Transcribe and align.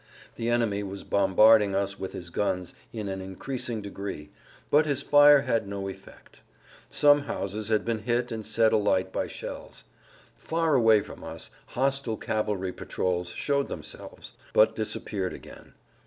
The 0.35 0.49
enemy 0.49 0.81
was 0.81 1.03
bombarding 1.03 1.75
us 1.75 1.99
with 1.99 2.13
his 2.13 2.31
guns 2.31 2.73
in 2.91 3.07
an 3.07 3.21
increasing 3.21 3.83
degree, 3.83 4.31
but 4.71 4.87
his 4.87 5.03
fire 5.03 5.41
had 5.41 5.67
no 5.67 5.87
effect. 5.87 6.41
Some 6.89 7.19
houses 7.21 7.67
had 7.67 7.85
been 7.85 7.99
hit 7.99 8.31
and 8.31 8.43
set 8.43 8.73
alight 8.73 9.13
by 9.13 9.27
shells. 9.27 9.83
Far 10.39 10.73
away 10.73 11.01
from 11.01 11.23
us 11.23 11.51
hostile 11.67 12.17
cavalry 12.17 12.71
patrols 12.73 13.29
showed 13.29 13.67
themselves, 13.67 14.33
but 14.53 14.75
disappeared 14.75 15.33
again. 15.33 15.75